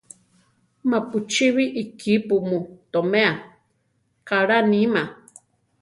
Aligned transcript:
Ma 0.89 0.97
pu 1.09 1.17
chíbi 1.31 1.65
ikípu 1.81 2.35
mu 2.49 2.57
toméa, 2.91 3.33
kaʼlá 4.27 4.57
níma. 4.71 5.01